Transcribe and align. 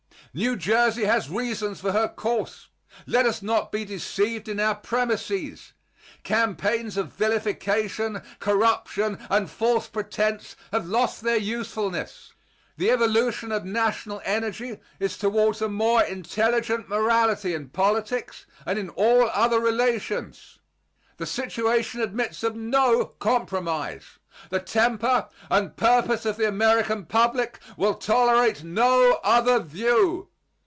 New 0.33 0.55
Jersey 0.55 1.03
has 1.03 1.29
reasons 1.29 1.81
for 1.81 1.91
her 1.91 2.07
course. 2.07 2.69
Let 3.05 3.25
us 3.25 3.41
not 3.41 3.69
be 3.69 3.83
deceived 3.83 4.47
in 4.47 4.61
our 4.61 4.75
premises. 4.75 5.73
Campaigns 6.23 6.95
of 6.95 7.11
vilification, 7.11 8.21
corruption 8.39 9.19
and 9.29 9.49
false 9.49 9.89
pretence 9.89 10.55
have 10.71 10.87
lost 10.87 11.19
their 11.19 11.35
usefulness. 11.35 12.31
The 12.77 12.91
evolution 12.91 13.51
of 13.51 13.65
national 13.65 14.21
energy 14.23 14.79
is 15.01 15.17
towards 15.17 15.61
a 15.61 15.67
more 15.67 16.01
intelligent 16.01 16.87
morality 16.87 17.53
in 17.53 17.67
politics 17.67 18.45
and 18.65 18.79
in 18.79 18.87
all 18.87 19.25
other 19.33 19.59
relations. 19.59 20.59
The 21.17 21.25
situation 21.25 21.99
admits 21.99 22.41
of 22.41 22.55
no 22.55 23.03
compromise. 23.03 24.17
The 24.49 24.59
temper 24.61 25.27
and 25.51 25.75
purpose 25.75 26.25
of 26.25 26.37
the 26.37 26.47
American 26.47 27.05
public 27.05 27.59
will 27.77 27.93
tolerate 27.93 28.63
no 28.63 29.19
other 29.23 29.59
view. 29.59 30.29